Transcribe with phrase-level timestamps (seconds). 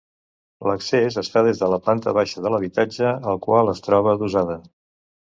[0.67, 4.57] L’accés es fa des de la planta baixa de l’habitatge al qual es troba adossada.